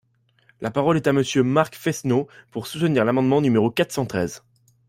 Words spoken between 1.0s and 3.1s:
à Monsieur Marc Fesneau, pour soutenir